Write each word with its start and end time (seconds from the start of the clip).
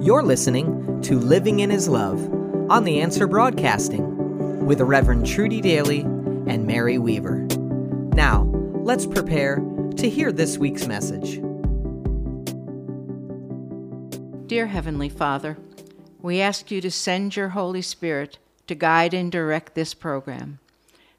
You're 0.00 0.22
listening 0.22 1.00
to 1.02 1.18
Living 1.18 1.60
in 1.60 1.70
His 1.70 1.88
Love 1.88 2.20
on 2.70 2.84
The 2.84 3.00
Answer 3.00 3.26
Broadcasting 3.26 4.66
with 4.66 4.80
Reverend 4.80 5.26
Trudy 5.26 5.60
Daly 5.60 6.00
and 6.00 6.66
Mary 6.66 6.98
Weaver. 6.98 7.46
Now, 8.14 8.42
let's 8.74 9.06
prepare 9.06 9.56
to 9.96 10.08
hear 10.08 10.30
this 10.30 10.58
week's 10.58 10.86
message. 10.86 11.40
Dear 14.46 14.66
Heavenly 14.66 15.08
Father, 15.08 15.56
we 16.20 16.40
ask 16.40 16.70
you 16.70 16.80
to 16.82 16.90
send 16.90 17.34
your 17.34 17.48
Holy 17.48 17.82
Spirit 17.82 18.38
to 18.66 18.74
guide 18.74 19.14
and 19.14 19.32
direct 19.32 19.74
this 19.74 19.94
program. 19.94 20.58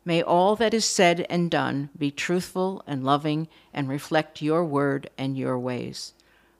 May 0.05 0.21
all 0.21 0.55
that 0.55 0.73
is 0.73 0.86
said 0.86 1.25
and 1.30 1.52
done 1.52 1.89
be 1.98 2.12
truthful 2.12 2.84
and 2.86 3.04
loving 3.04 3.48
and 3.73 3.89
reflect 3.89 4.41
your 4.41 4.64
word 4.64 5.09
and 5.18 5.36
your 5.36 5.57
ways. 5.59 6.14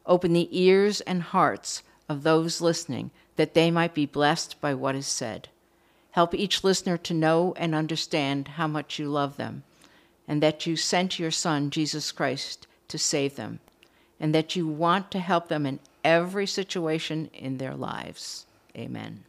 Open 0.06 0.34
the 0.34 0.50
ears 0.52 1.00
and 1.02 1.22
hearts 1.22 1.84
of 2.10 2.24
those 2.24 2.62
listening 2.62 3.12
that 3.36 3.54
they 3.54 3.70
might 3.70 3.94
be 3.94 4.06
blessed 4.06 4.60
by 4.62 4.74
what 4.74 4.96
is 4.96 5.08
said. 5.08 5.50
Help 6.12 6.34
each 6.34 6.64
listener 6.64 6.98
to 6.98 7.14
know 7.14 7.54
and 7.58 7.76
understand 7.76 8.48
how 8.50 8.68
much 8.68 8.98
you 8.98 9.08
love 9.08 9.38
them, 9.38 9.64
and 10.28 10.42
that 10.42 10.66
you 10.66 10.76
sent 10.76 11.20
your 11.20 11.32
Son, 11.32 11.70
Jesus 11.70 12.12
Christ, 12.12 12.66
to 12.88 12.98
save 12.98 13.36
them, 13.36 13.60
and 14.20 14.34
that 14.34 14.56
you 14.56 14.68
want 14.68 15.12
to 15.12 15.20
help 15.20 15.48
them 15.48 15.66
in 15.66 15.80
every 16.04 16.48
situation 16.48 17.30
in 17.34 17.58
their 17.58 17.76
lives. 17.76 18.46
Amen. 18.76 19.26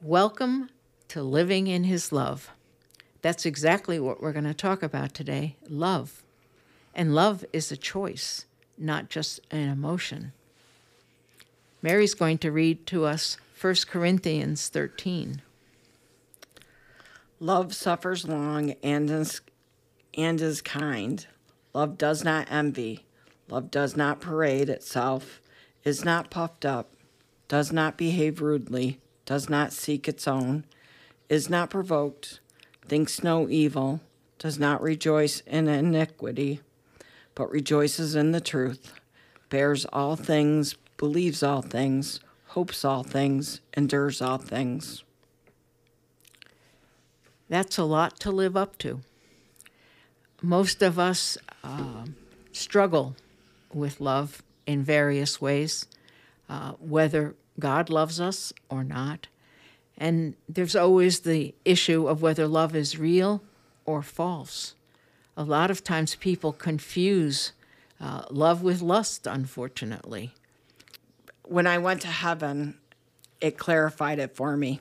Welcome 0.00 0.70
to 1.08 1.22
Living 1.22 1.66
in 1.66 1.84
His 1.84 2.10
Love. 2.10 2.50
That's 3.20 3.46
exactly 3.46 4.00
what 4.00 4.20
we're 4.20 4.32
going 4.32 4.44
to 4.44 4.54
talk 4.54 4.82
about 4.82 5.14
today 5.14 5.56
love. 5.68 6.22
And 6.94 7.14
love 7.14 7.44
is 7.52 7.70
a 7.70 7.76
choice, 7.76 8.46
not 8.76 9.08
just 9.08 9.40
an 9.50 9.68
emotion. 9.68 10.32
Mary's 11.82 12.14
going 12.14 12.38
to 12.38 12.52
read 12.52 12.86
to 12.86 13.04
us 13.04 13.36
1 13.60 13.74
Corinthians 13.88 14.68
13. 14.68 15.42
Love 17.40 17.74
suffers 17.74 18.26
long 18.26 18.70
and 18.84 19.10
is, 19.10 19.40
and 20.16 20.40
is 20.40 20.62
kind. 20.62 21.26
Love 21.74 21.98
does 21.98 22.22
not 22.22 22.46
envy. 22.50 23.04
Love 23.48 23.70
does 23.70 23.96
not 23.96 24.20
parade 24.20 24.68
itself, 24.68 25.40
is 25.82 26.04
not 26.04 26.30
puffed 26.30 26.64
up, 26.64 26.94
does 27.48 27.72
not 27.72 27.98
behave 27.98 28.40
rudely, 28.40 29.00
does 29.26 29.48
not 29.48 29.72
seek 29.72 30.06
its 30.06 30.28
own, 30.28 30.64
is 31.28 31.50
not 31.50 31.68
provoked. 31.68 32.38
Thinks 32.86 33.24
no 33.24 33.48
evil, 33.48 34.00
does 34.38 34.58
not 34.58 34.80
rejoice 34.80 35.40
in 35.40 35.66
iniquity, 35.66 36.60
but 37.34 37.50
rejoices 37.50 38.14
in 38.14 38.30
the 38.30 38.40
truth, 38.40 38.92
bears 39.50 39.84
all 39.86 40.16
things, 40.16 40.76
believes 41.02 41.42
all 41.42 41.62
things, 41.62 42.20
hopes 42.54 42.84
all 42.84 43.02
things, 43.02 43.60
endures 43.76 44.22
all 44.22 44.38
things. 44.38 45.02
That's 47.48 47.76
a 47.76 47.82
lot 47.82 48.20
to 48.20 48.30
live 48.30 48.56
up 48.56 48.78
to. 48.78 49.00
Most 50.40 50.80
of 50.80 51.00
us 51.00 51.36
uh, 51.64 52.04
struggle 52.52 53.16
with 53.74 54.00
love 54.00 54.44
in 54.64 54.84
various 54.84 55.40
ways, 55.40 55.86
uh, 56.48 56.74
whether 56.78 57.34
God 57.58 57.90
loves 57.90 58.20
us 58.20 58.52
or 58.70 58.84
not. 58.84 59.26
And 59.98 60.36
there's 60.48 60.76
always 60.76 61.20
the 61.20 61.52
issue 61.64 62.06
of 62.06 62.22
whether 62.22 62.46
love 62.46 62.76
is 62.76 62.96
real 62.96 63.42
or 63.84 64.02
false. 64.02 64.76
A 65.36 65.42
lot 65.42 65.68
of 65.68 65.82
times 65.82 66.14
people 66.14 66.52
confuse 66.52 67.50
uh, 68.00 68.22
love 68.30 68.62
with 68.62 68.80
lust, 68.80 69.26
unfortunately. 69.26 70.32
When 71.44 71.66
I 71.66 71.78
went 71.78 72.02
to 72.02 72.08
heaven, 72.08 72.78
it 73.40 73.58
clarified 73.58 74.18
it 74.18 74.36
for 74.36 74.56
me. 74.56 74.80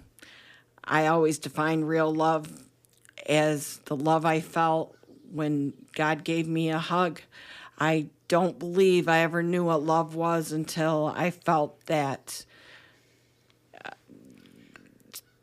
I 0.84 1.08
always 1.08 1.40
define 1.40 1.84
real 1.84 2.14
love 2.14 2.50
as 3.28 3.78
the 3.86 3.96
love 3.96 4.26
I 4.26 4.40
felt 4.40 4.96
when 5.32 5.74
God 5.96 6.24
gave 6.24 6.48
me 6.48 6.70
a 6.70 6.80
hug. 6.80 7.22
I 7.80 8.08
don't 8.28 8.58
believe 8.58 9.08
I 9.08 9.20
ever 9.20 9.44
knew 9.44 9.66
what 9.66 9.84
love 9.84 10.16
was 10.16 10.52
until 10.52 11.12
I 11.16 11.32
felt 11.32 11.86
that 11.88 12.46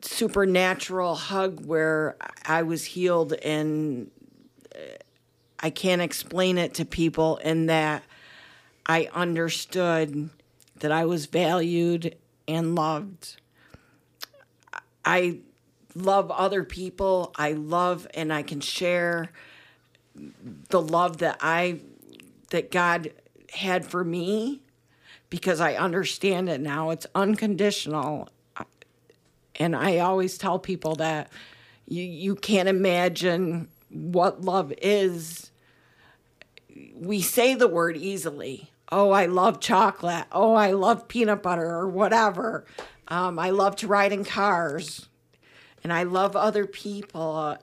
supernatural 0.01 1.15
hug 1.15 1.65
where 1.65 2.15
I 2.45 2.63
was 2.63 2.83
healed 2.83 3.33
and 3.33 4.09
uh, 4.75 4.79
I 5.59 5.69
can't 5.69 6.01
explain 6.01 6.57
it 6.57 6.73
to 6.75 6.85
people 6.85 7.37
in 7.37 7.67
that 7.67 8.03
I 8.85 9.09
understood 9.13 10.29
that 10.79 10.91
I 10.91 11.05
was 11.05 11.25
valued 11.25 12.15
and 12.47 12.75
loved. 12.75 13.37
I 15.05 15.39
love 15.95 16.31
other 16.31 16.63
people. 16.63 17.33
I 17.35 17.53
love 17.53 18.07
and 18.13 18.31
I 18.31 18.43
can 18.43 18.61
share 18.61 19.31
the 20.69 20.81
love 20.81 21.17
that 21.19 21.37
I 21.41 21.79
that 22.49 22.71
God 22.71 23.11
had 23.51 23.85
for 23.85 24.03
me 24.03 24.61
because 25.29 25.59
I 25.59 25.75
understand 25.75 26.49
it 26.49 26.61
now. 26.61 26.89
It's 26.89 27.07
unconditional 27.13 28.29
and 29.59 29.75
I 29.75 29.99
always 29.99 30.37
tell 30.37 30.57
people 30.57 30.95
that 30.95 31.29
you, 31.85 32.03
you 32.03 32.35
can't 32.35 32.69
imagine 32.69 33.67
what 33.89 34.41
love 34.41 34.73
is. 34.81 35.51
We 36.95 37.21
say 37.21 37.55
the 37.55 37.67
word 37.67 37.97
easily. 37.97 38.71
Oh, 38.91 39.11
I 39.11 39.27
love 39.27 39.59
chocolate. 39.59 40.25
Oh, 40.31 40.55
I 40.55 40.71
love 40.71 41.07
peanut 41.07 41.43
butter 41.43 41.65
or 41.65 41.87
whatever. 41.87 42.65
Um, 43.07 43.37
I 43.37 43.51
love 43.51 43.75
to 43.77 43.87
ride 43.87 44.11
in 44.11 44.25
cars. 44.25 45.07
And 45.83 45.93
I 45.93 46.03
love 46.03 46.35
other 46.35 46.65
people 46.65 47.35
uh, 47.35 47.57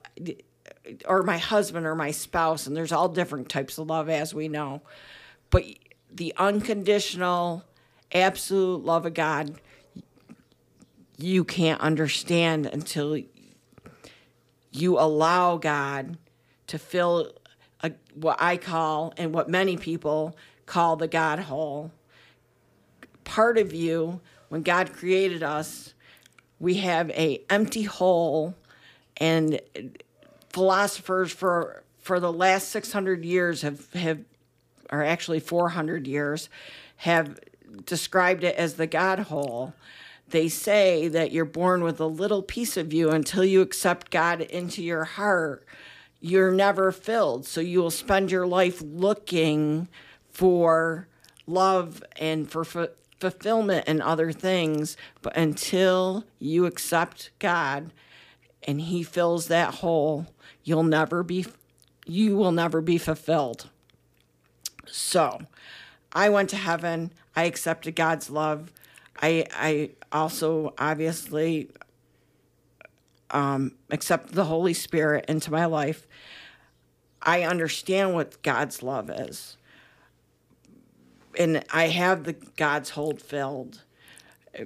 or 1.05 1.23
my 1.23 1.37
husband 1.37 1.85
or 1.85 1.95
my 1.95 2.11
spouse. 2.11 2.65
And 2.65 2.75
there's 2.75 2.91
all 2.91 3.09
different 3.09 3.49
types 3.49 3.77
of 3.77 3.87
love, 3.87 4.09
as 4.09 4.33
we 4.33 4.47
know. 4.47 4.81
But 5.49 5.65
the 6.11 6.33
unconditional, 6.37 7.63
absolute 8.11 8.83
love 8.83 9.05
of 9.05 9.13
God 9.13 9.59
you 11.17 11.43
can't 11.43 11.81
understand 11.81 12.67
until 12.67 13.19
you 14.71 14.99
allow 14.99 15.57
God 15.57 16.17
to 16.67 16.77
fill 16.77 17.33
a, 17.81 17.91
what 18.13 18.37
I 18.39 18.57
call 18.57 19.13
and 19.17 19.33
what 19.33 19.49
many 19.49 19.77
people 19.77 20.37
call 20.67 20.95
the 20.95 21.07
God 21.07 21.39
hole. 21.39 21.91
Part 23.23 23.57
of 23.57 23.73
you, 23.73 24.21
when 24.49 24.61
God 24.61 24.93
created 24.93 25.41
us, 25.41 25.95
we 26.59 26.75
have 26.75 27.09
a 27.09 27.43
empty 27.49 27.83
hole, 27.83 28.55
and 29.17 29.59
philosophers 30.49 31.31
for 31.31 31.83
for 31.99 32.19
the 32.19 32.31
last 32.31 32.69
600 32.69 33.25
years 33.25 33.63
have 33.63 33.91
have, 33.93 34.19
or 34.91 35.03
actually 35.03 35.39
400 35.39 36.05
years, 36.05 36.49
have 36.97 37.39
described 37.85 38.43
it 38.43 38.55
as 38.55 38.75
the 38.75 38.87
God 38.87 39.19
hole 39.19 39.73
they 40.29 40.49
say 40.49 41.07
that 41.07 41.31
you're 41.31 41.45
born 41.45 41.83
with 41.83 41.99
a 41.99 42.05
little 42.05 42.41
piece 42.41 42.75
of 42.75 42.91
you 42.91 43.09
until 43.09 43.45
you 43.45 43.61
accept 43.61 44.11
God 44.11 44.41
into 44.41 44.83
your 44.83 45.05
heart. 45.05 45.65
You're 46.19 46.51
never 46.51 46.91
filled. 46.91 47.45
So 47.45 47.61
you 47.61 47.79
will 47.79 47.91
spend 47.91 48.31
your 48.31 48.45
life 48.45 48.81
looking 48.81 49.87
for 50.37 51.07
love 51.47 52.03
and 52.17 52.47
for 52.47 52.63
fulfillment 52.63 53.85
and 53.87 54.03
other 54.03 54.31
things. 54.31 54.95
But 55.23 55.35
until 55.35 56.25
you 56.37 56.67
accept 56.67 57.31
God 57.39 57.91
and 58.61 58.79
He 58.79 59.01
fills 59.01 59.47
that 59.47 59.75
hole, 59.75 60.27
you'll 60.63 60.83
never 60.83 61.23
be, 61.23 61.47
you 62.05 62.37
will 62.37 62.51
never 62.51 62.81
be 62.81 62.99
fulfilled. 62.99 63.71
So 64.85 65.39
I 66.13 66.29
went 66.29 66.51
to 66.51 66.55
heaven. 66.55 67.11
I 67.35 67.45
accepted 67.45 67.95
God's 67.95 68.29
love. 68.29 68.71
I 69.19 69.47
I 69.51 69.89
also 70.11 70.75
obviously 70.77 71.71
um, 73.31 73.71
accept 73.89 74.33
the 74.33 74.45
Holy 74.45 74.75
Spirit 74.75 75.25
into 75.27 75.51
my 75.51 75.65
life. 75.65 76.05
I 77.23 77.41
understand 77.41 78.13
what 78.13 78.39
God's 78.43 78.83
love 78.83 79.09
is, 79.09 79.57
and 81.37 81.63
I 81.71 81.87
have 81.87 82.23
the 82.23 82.33
God's 82.33 82.91
hole 82.91 83.15
filled. 83.15 83.83
Uh, 84.57 84.65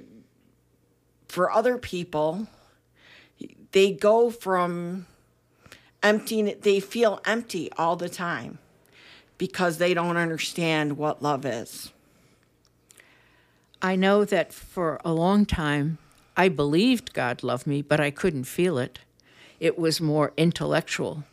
for 1.28 1.50
other 1.50 1.78
people, 1.78 2.48
they 3.72 3.92
go 3.92 4.30
from 4.30 5.06
empty. 6.02 6.54
They 6.54 6.80
feel 6.80 7.20
empty 7.24 7.70
all 7.76 7.96
the 7.96 8.08
time 8.08 8.58
because 9.38 9.78
they 9.78 9.94
don't 9.94 10.16
understand 10.16 10.96
what 10.96 11.22
love 11.22 11.44
is. 11.44 11.92
I 13.80 13.96
know 13.96 14.24
that 14.24 14.52
for 14.52 15.00
a 15.04 15.12
long 15.12 15.44
time, 15.44 15.98
I 16.36 16.48
believed 16.48 17.12
God 17.12 17.42
loved 17.42 17.66
me, 17.66 17.82
but 17.82 18.00
I 18.00 18.10
couldn't 18.10 18.44
feel 18.44 18.78
it. 18.78 19.00
It 19.58 19.78
was 19.78 20.00
more 20.00 20.32
intellectual. 20.36 21.24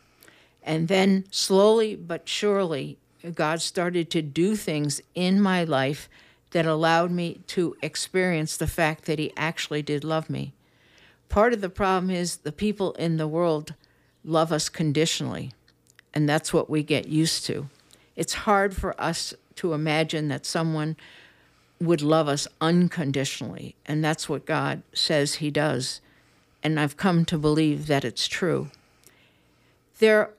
And 0.62 0.88
then, 0.88 1.24
slowly 1.30 1.94
but 1.94 2.28
surely, 2.28 2.98
God 3.34 3.60
started 3.60 4.10
to 4.10 4.22
do 4.22 4.56
things 4.56 5.00
in 5.14 5.40
my 5.40 5.64
life 5.64 6.08
that 6.50 6.66
allowed 6.66 7.10
me 7.10 7.40
to 7.48 7.76
experience 7.82 8.56
the 8.56 8.66
fact 8.66 9.04
that 9.04 9.18
He 9.18 9.32
actually 9.36 9.82
did 9.82 10.04
love 10.04 10.30
me. 10.30 10.52
Part 11.28 11.52
of 11.52 11.60
the 11.60 11.68
problem 11.68 12.10
is 12.10 12.38
the 12.38 12.52
people 12.52 12.92
in 12.94 13.16
the 13.16 13.28
world 13.28 13.74
love 14.24 14.52
us 14.52 14.68
conditionally, 14.68 15.52
and 16.12 16.28
that's 16.28 16.52
what 16.52 16.68
we 16.68 16.82
get 16.82 17.08
used 17.08 17.44
to. 17.46 17.68
It's 18.16 18.34
hard 18.34 18.74
for 18.74 19.00
us 19.00 19.32
to 19.56 19.72
imagine 19.72 20.28
that 20.28 20.44
someone 20.44 20.96
would 21.80 22.02
love 22.02 22.28
us 22.28 22.48
unconditionally, 22.60 23.76
and 23.86 24.04
that's 24.04 24.28
what 24.28 24.44
God 24.44 24.82
says 24.92 25.36
He 25.36 25.50
does. 25.50 26.00
And 26.62 26.78
I've 26.78 26.96
come 26.96 27.24
to 27.26 27.38
believe 27.38 27.86
that 27.86 28.04
it's 28.04 28.26
true. 28.26 28.70
There 29.98 30.30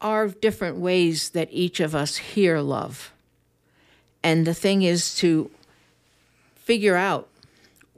are 0.00 0.28
different 0.28 0.78
ways 0.78 1.30
that 1.30 1.48
each 1.50 1.80
of 1.80 1.94
us 1.94 2.16
hear 2.16 2.60
love. 2.60 3.12
And 4.22 4.46
the 4.46 4.54
thing 4.54 4.82
is 4.82 5.14
to 5.16 5.50
figure 6.54 6.96
out 6.96 7.28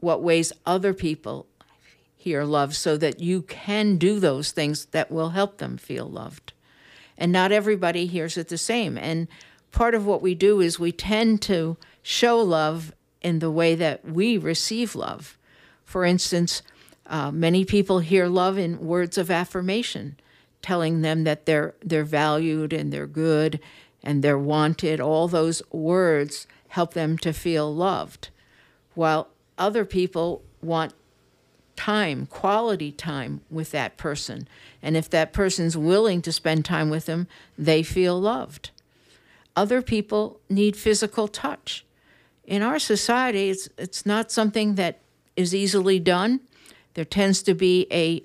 what 0.01 0.23
ways 0.23 0.53
other 0.65 0.93
people 0.93 1.47
hear 2.17 2.45
love 2.45 2.75
so 2.75 2.97
that 2.97 3.21
you 3.21 3.43
can 3.43 3.97
do 3.97 4.19
those 4.19 4.51
things 4.51 4.87
that 4.87 5.11
will 5.11 5.31
help 5.31 5.59
them 5.59 5.77
feel 5.77 6.07
loved. 6.07 6.53
And 7.17 7.33
not 7.33 7.53
everybody 7.53 8.07
hears 8.07 8.37
it 8.37 8.49
the 8.49 8.59
same. 8.59 8.99
And 8.99 9.29
part 9.73 9.95
of 9.95 10.07
what 10.07 10.23
we 10.23 10.35
do 10.35 10.61
is 10.61 10.79
we 10.79 10.93
tend 10.93 11.41
to 11.43 11.77
show 12.03 12.41
love 12.41 12.93
in 13.23 13.39
the 13.39 13.51
way 13.51 13.75
that 13.75 14.05
we 14.05 14.37
receive 14.37 14.95
love. 14.95 15.39
For 15.85 16.05
instance, 16.05 16.63
uh, 17.07 17.31
many 17.31 17.65
people 17.65 18.01
hear 18.01 18.27
love 18.27 18.59
in 18.59 18.85
words 18.87 19.17
of 19.17 19.31
affirmation, 19.31 20.17
telling 20.63 21.03
them 21.03 21.25
that 21.25 21.47
they're 21.47 21.75
they're 21.83 22.05
valued 22.05 22.73
and 22.73 22.93
they're 22.93 23.07
good 23.07 23.61
and 24.03 24.23
they're 24.23 24.39
wanted. 24.39 25.01
All 25.01 25.29
those 25.29 25.63
words 25.71 26.47
help 26.69 26.95
them 26.95 27.19
to 27.19 27.33
feel 27.33 27.75
loved, 27.75 28.31
while 28.95 29.29
other 29.59 29.85
people 29.85 30.43
want 30.63 30.93
time, 31.77 32.27
quality 32.27 32.91
time 32.91 33.43
with 33.51 33.71
that 33.71 33.97
person. 33.97 34.49
And 34.83 34.97
if 34.97 35.09
that 35.11 35.33
person's 35.33 35.77
willing 35.77 36.23
to 36.23 36.33
spend 36.33 36.65
time 36.65 36.91
with 36.91 37.07
them, 37.07 37.29
they 37.57 37.83
feel 37.83 38.19
loved. 38.21 38.71
Other 39.55 39.83
people 39.83 40.41
need 40.49 40.77
physical 40.77 41.29
touch. 41.29 41.85
In 42.45 42.63
our 42.63 42.79
society, 42.79 43.51
it's, 43.51 43.69
it's 43.79 44.07
not 44.07 44.31
something 44.31 44.75
that 44.77 45.01
is 45.35 45.55
easily 45.55 45.99
done. 45.99 46.41
There 46.95 47.05
tends 47.05 47.43
to 47.43 47.55
be 47.55 47.87
a 47.91 48.23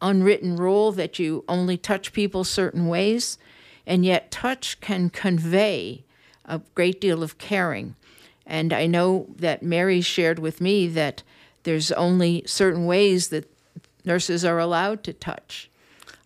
unwritten 0.00 0.56
rule 0.56 0.92
that 0.92 1.18
you 1.18 1.44
only 1.48 1.76
touch 1.76 2.12
people 2.12 2.44
certain 2.44 2.86
ways, 2.88 3.38
and 3.86 4.04
yet 4.04 4.30
touch 4.30 4.80
can 4.80 5.10
convey 5.10 6.04
a 6.44 6.60
great 6.74 7.00
deal 7.00 7.22
of 7.22 7.38
caring. 7.38 7.94
And 8.46 8.72
I 8.72 8.86
know 8.86 9.26
that 9.36 9.62
Mary 9.62 10.00
shared 10.00 10.38
with 10.38 10.60
me 10.60 10.86
that 10.88 11.22
there's 11.64 11.90
only 11.92 12.44
certain 12.46 12.86
ways 12.86 13.28
that 13.28 13.50
nurses 14.04 14.44
are 14.44 14.58
allowed 14.58 15.02
to 15.04 15.12
touch. 15.12 15.68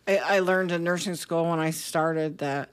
I, 0.07 0.19
I 0.19 0.39
learned 0.41 0.73
in 0.73 0.85
nursing 0.85 1.15
school 1.15 1.49
when 1.49 1.59
I 1.59 1.71
started 1.71 2.39
that 2.39 2.71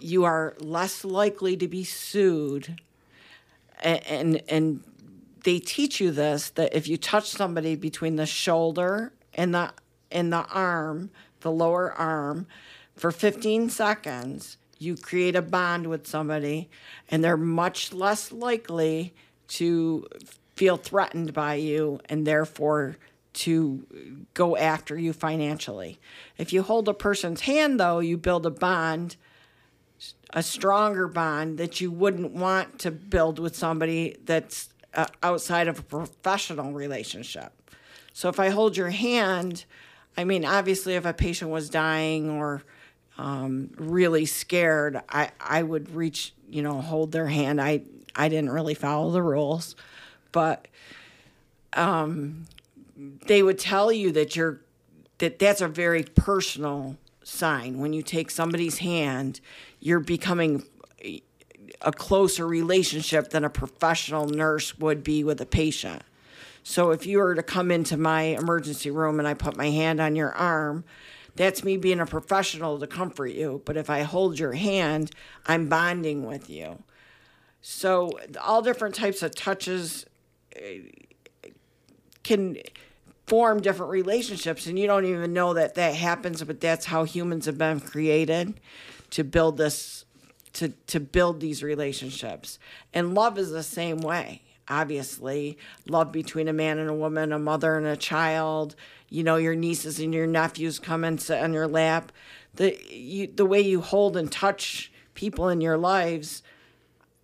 you 0.00 0.24
are 0.24 0.56
less 0.58 1.04
likely 1.04 1.56
to 1.56 1.68
be 1.68 1.84
sued 1.84 2.80
and, 3.82 4.06
and 4.06 4.42
and 4.48 4.84
they 5.44 5.58
teach 5.58 6.00
you 6.00 6.10
this 6.10 6.50
that 6.50 6.74
if 6.74 6.86
you 6.88 6.96
touch 6.96 7.28
somebody 7.28 7.76
between 7.76 8.16
the 8.16 8.26
shoulder 8.26 9.12
and 9.34 9.54
the 9.54 9.72
and 10.10 10.32
the 10.32 10.46
arm, 10.46 11.10
the 11.40 11.50
lower 11.50 11.92
arm, 11.92 12.46
for 12.96 13.10
15 13.10 13.70
seconds, 13.70 14.56
you 14.78 14.96
create 14.96 15.36
a 15.36 15.42
bond 15.42 15.86
with 15.86 16.06
somebody, 16.06 16.68
and 17.08 17.22
they're 17.22 17.36
much 17.36 17.92
less 17.92 18.32
likely 18.32 19.14
to 19.48 20.06
feel 20.54 20.76
threatened 20.76 21.32
by 21.32 21.54
you 21.54 22.00
and 22.08 22.26
therefore 22.26 22.96
to 23.32 23.86
go 24.34 24.56
after 24.56 24.98
you 24.98 25.12
financially. 25.12 25.98
If 26.36 26.52
you 26.52 26.62
hold 26.62 26.88
a 26.88 26.94
person's 26.94 27.42
hand, 27.42 27.78
though, 27.78 28.00
you 28.00 28.16
build 28.16 28.44
a 28.44 28.50
bond, 28.50 29.16
a 30.30 30.42
stronger 30.42 31.08
bond 31.08 31.58
that 31.58 31.80
you 31.80 31.90
wouldn't 31.90 32.32
want 32.32 32.78
to 32.80 32.90
build 32.90 33.38
with 33.38 33.56
somebody 33.56 34.16
that's 34.24 34.70
uh, 34.94 35.06
outside 35.22 35.68
of 35.68 35.78
a 35.78 35.82
professional 35.82 36.72
relationship. 36.72 37.52
So 38.12 38.28
if 38.28 38.40
I 38.40 38.48
hold 38.48 38.76
your 38.76 38.90
hand, 38.90 39.64
I 40.16 40.24
mean, 40.24 40.44
obviously, 40.44 40.94
if 40.94 41.06
a 41.06 41.12
patient 41.12 41.50
was 41.50 41.70
dying 41.70 42.30
or 42.30 42.62
um, 43.18 43.70
really 43.76 44.26
scared, 44.26 45.00
I, 45.08 45.30
I 45.40 45.62
would 45.62 45.94
reach, 45.94 46.34
you 46.48 46.62
know, 46.62 46.80
hold 46.80 47.12
their 47.12 47.26
hand. 47.26 47.60
I, 47.60 47.82
I 48.14 48.28
didn't 48.28 48.50
really 48.50 48.74
follow 48.74 49.10
the 49.10 49.22
rules, 49.22 49.76
but 50.32 50.68
um, 51.72 52.46
they 53.26 53.42
would 53.42 53.58
tell 53.58 53.92
you 53.92 54.12
that 54.12 54.36
you're 54.36 54.60
that 55.18 55.38
that's 55.38 55.60
a 55.60 55.68
very 55.68 56.02
personal 56.02 56.96
sign 57.22 57.78
when 57.78 57.92
you 57.92 58.02
take 58.02 58.30
somebody's 58.30 58.78
hand 58.78 59.38
you're 59.80 60.00
becoming 60.00 60.62
a 61.82 61.92
closer 61.92 62.46
relationship 62.46 63.30
than 63.30 63.44
a 63.44 63.50
professional 63.50 64.26
nurse 64.26 64.78
would 64.78 65.02
be 65.02 65.24
with 65.24 65.40
a 65.40 65.46
patient. 65.46 66.02
So 66.62 66.90
if 66.90 67.06
you 67.06 67.18
were 67.18 67.34
to 67.34 67.42
come 67.42 67.70
into 67.70 67.96
my 67.96 68.22
emergency 68.22 68.90
room 68.90 69.18
and 69.18 69.26
I 69.26 69.34
put 69.34 69.56
my 69.56 69.70
hand 69.70 70.00
on 70.00 70.16
your 70.16 70.32
arm, 70.32 70.84
that's 71.36 71.64
me 71.64 71.76
being 71.76 72.00
a 72.00 72.06
professional 72.06 72.78
to 72.78 72.86
comfort 72.86 73.28
you. 73.28 73.62
But 73.64 73.76
if 73.76 73.88
I 73.88 74.02
hold 74.02 74.38
your 74.38 74.52
hand, 74.52 75.10
I'm 75.46 75.68
bonding 75.68 76.26
with 76.26 76.50
you. 76.50 76.82
So 77.62 78.18
all 78.40 78.62
different 78.62 78.94
types 78.94 79.22
of 79.22 79.34
touches 79.34 80.06
eh, 80.56 80.80
can 82.22 82.58
form 83.26 83.60
different 83.60 83.92
relationships 83.92 84.66
and 84.66 84.78
you 84.78 84.86
don't 84.86 85.04
even 85.04 85.32
know 85.32 85.54
that 85.54 85.76
that 85.76 85.94
happens 85.94 86.42
but 86.42 86.60
that's 86.60 86.86
how 86.86 87.04
humans 87.04 87.46
have 87.46 87.56
been 87.56 87.78
created 87.78 88.58
to 89.10 89.22
build 89.22 89.56
this 89.56 90.04
to 90.52 90.68
to 90.86 91.00
build 91.00 91.40
these 91.40 91.62
relationships. 91.62 92.58
And 92.92 93.14
love 93.14 93.38
is 93.38 93.50
the 93.50 93.62
same 93.62 93.98
way. 93.98 94.42
Obviously, 94.70 95.58
love 95.88 96.12
between 96.12 96.48
a 96.48 96.52
man 96.52 96.78
and 96.78 96.88
a 96.88 96.94
woman, 96.94 97.32
a 97.32 97.38
mother 97.38 97.76
and 97.76 97.86
a 97.86 97.96
child, 97.96 98.76
you 99.08 99.24
know, 99.24 99.36
your 99.36 99.56
nieces 99.56 99.98
and 99.98 100.14
your 100.14 100.28
nephews 100.28 100.78
come 100.78 101.02
and 101.02 101.20
sit 101.20 101.42
on 101.42 101.52
your 101.52 101.66
lap. 101.66 102.12
The 102.54 102.78
you, 102.88 103.26
the 103.26 103.44
way 103.44 103.60
you 103.60 103.80
hold 103.80 104.16
and 104.16 104.30
touch 104.30 104.92
people 105.14 105.48
in 105.48 105.60
your 105.60 105.76
lives 105.76 106.42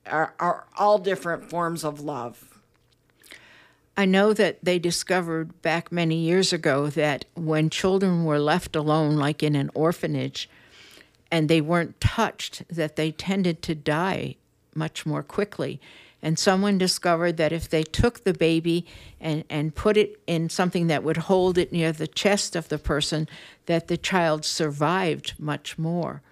are, 0.06 0.34
are 0.38 0.66
all 0.76 0.98
different 0.98 1.48
forms 1.48 1.84
of 1.84 2.00
love. 2.00 2.60
I 3.96 4.04
know 4.04 4.32
that 4.34 4.58
they 4.62 4.78
discovered 4.78 5.62
back 5.62 5.90
many 5.90 6.16
years 6.16 6.52
ago 6.52 6.88
that 6.88 7.24
when 7.34 7.70
children 7.70 8.24
were 8.24 8.38
left 8.38 8.76
alone, 8.76 9.16
like 9.16 9.42
in 9.42 9.54
an 9.54 9.70
orphanage, 9.72 10.50
and 11.30 11.48
they 11.48 11.60
weren't 11.60 12.00
touched, 12.00 12.62
that 12.68 12.96
they 12.96 13.10
tended 13.10 13.62
to 13.62 13.74
die 13.74 14.36
much 14.74 15.06
more 15.06 15.22
quickly. 15.22 15.80
And 16.26 16.40
someone 16.40 16.76
discovered 16.76 17.36
that 17.36 17.52
if 17.52 17.68
they 17.68 17.84
took 17.84 18.24
the 18.24 18.34
baby 18.34 18.84
and, 19.20 19.44
and 19.48 19.72
put 19.72 19.96
it 19.96 20.20
in 20.26 20.48
something 20.50 20.88
that 20.88 21.04
would 21.04 21.18
hold 21.18 21.56
it 21.56 21.70
near 21.70 21.92
the 21.92 22.08
chest 22.08 22.56
of 22.56 22.68
the 22.68 22.78
person, 22.78 23.28
that 23.66 23.86
the 23.86 23.96
child 23.96 24.44
survived 24.44 25.34
much 25.38 25.78
more. 25.78 26.22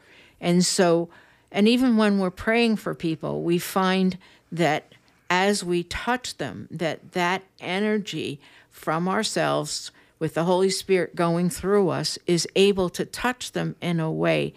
And 0.40 0.66
so, 0.66 1.10
and 1.52 1.68
even 1.68 1.96
when 1.96 2.18
we're 2.18 2.32
praying 2.32 2.74
for 2.74 2.92
people, 2.92 3.44
we 3.44 3.56
find 3.56 4.18
that 4.50 4.92
as 5.30 5.62
we 5.62 5.84
touch 5.84 6.38
them, 6.38 6.66
that 6.72 7.12
that 7.12 7.44
energy 7.60 8.40
from 8.72 9.08
ourselves 9.08 9.92
with 10.18 10.34
the 10.34 10.42
Holy 10.42 10.70
Spirit 10.70 11.14
going 11.14 11.48
through 11.48 11.90
us 11.90 12.18
is 12.26 12.48
able 12.56 12.90
to 12.90 13.04
touch 13.04 13.52
them 13.52 13.76
in 13.80 14.00
a 14.00 14.10
way 14.10 14.54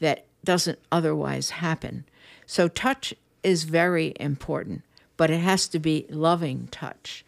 that 0.00 0.24
doesn't 0.42 0.80
otherwise 0.90 1.50
happen. 1.50 2.06
So, 2.44 2.66
touch 2.66 3.14
is 3.42 3.64
very 3.64 4.14
important, 4.18 4.82
but 5.16 5.30
it 5.30 5.40
has 5.40 5.68
to 5.68 5.78
be 5.78 6.06
loving 6.10 6.68
touch. 6.70 7.24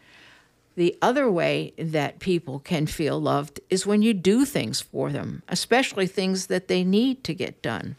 The 0.75 0.97
other 1.01 1.29
way 1.29 1.73
that 1.77 2.19
people 2.19 2.59
can 2.59 2.87
feel 2.87 3.19
loved 3.19 3.59
is 3.69 3.85
when 3.85 4.01
you 4.01 4.13
do 4.13 4.43
things 4.43 4.81
for 4.81 5.11
them, 5.11 5.43
especially 5.47 6.07
things 6.07 6.47
that 6.47 6.67
they 6.67 6.83
need 6.83 7.23
to 7.25 7.33
get 7.33 7.61
done. 7.61 7.95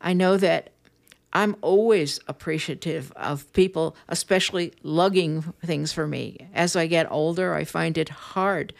I 0.00 0.12
know 0.12 0.36
that 0.36 0.70
I'm 1.32 1.54
always 1.60 2.18
appreciative 2.26 3.12
of 3.12 3.52
people, 3.52 3.94
especially 4.08 4.72
lugging 4.82 5.42
things 5.64 5.92
for 5.92 6.06
me. 6.06 6.48
As 6.52 6.74
I 6.74 6.88
get 6.88 7.10
older, 7.10 7.54
I 7.54 7.62
find 7.62 7.96
it 7.96 8.08
hard 8.08 8.72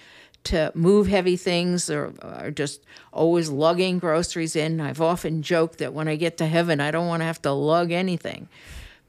to 0.45 0.73
move 0.75 1.07
heavy 1.07 1.37
things 1.37 1.91
or, 1.91 2.15
or, 2.23 2.51
just 2.51 2.83
always 3.13 3.51
lugging 3.51 3.99
groceries 3.99 4.57
in. 4.57 4.81
I've 4.81 5.01
often 5.01 5.43
joked 5.43 5.79
that 5.79 5.93
when 5.93 6.09
I 6.09 6.17
get 6.17 6.39
to 6.39 6.47
heaven, 6.47 6.81
I 6.81 6.91
don't 6.91 7.07
want 7.07 7.21
to 7.21 7.27
have 7.27 7.43
to 7.43 7.53
lug 7.53 7.93
anything. 7.93 8.49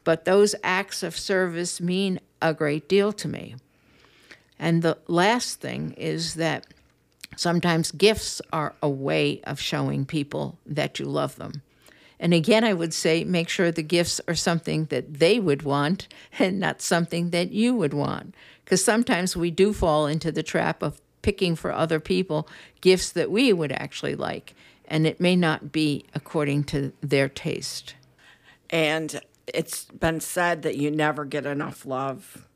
But 0.03 0.25
those 0.25 0.55
acts 0.63 1.03
of 1.03 1.17
service 1.17 1.79
mean 1.79 2.19
a 2.41 2.53
great 2.53 2.89
deal 2.89 3.13
to 3.13 3.27
me. 3.27 3.55
And 4.59 4.81
the 4.81 4.97
last 5.07 5.61
thing 5.61 5.93
is 5.93 6.35
that 6.35 6.67
sometimes 7.35 7.91
gifts 7.91 8.41
are 8.51 8.75
a 8.81 8.89
way 8.89 9.41
of 9.43 9.59
showing 9.59 10.05
people 10.05 10.57
that 10.65 10.99
you 10.99 11.05
love 11.05 11.37
them. 11.37 11.61
And 12.19 12.35
again, 12.35 12.63
I 12.63 12.73
would 12.73 12.93
say 12.93 13.23
make 13.23 13.49
sure 13.49 13.71
the 13.71 13.81
gifts 13.81 14.21
are 14.27 14.35
something 14.35 14.85
that 14.85 15.15
they 15.15 15.39
would 15.39 15.63
want 15.63 16.07
and 16.37 16.59
not 16.59 16.81
something 16.81 17.31
that 17.31 17.51
you 17.51 17.73
would 17.73 17.95
want. 17.95 18.35
Because 18.63 18.83
sometimes 18.83 19.35
we 19.35 19.49
do 19.49 19.73
fall 19.73 20.05
into 20.05 20.31
the 20.31 20.43
trap 20.43 20.83
of 20.83 21.01
picking 21.21 21.55
for 21.55 21.71
other 21.71 21.99
people 21.99 22.47
gifts 22.81 23.11
that 23.11 23.31
we 23.31 23.53
would 23.53 23.71
actually 23.71 24.15
like, 24.15 24.53
and 24.85 25.05
it 25.05 25.19
may 25.19 25.35
not 25.35 25.71
be 25.71 26.05
according 26.13 26.63
to 26.65 26.91
their 27.01 27.29
taste. 27.29 27.95
And 28.69 29.21
it's 29.47 29.85
been 29.85 30.19
said 30.19 30.61
that 30.63 30.77
you 30.77 30.91
never 30.91 31.25
get 31.25 31.45
enough 31.45 31.85
love. 31.85 32.47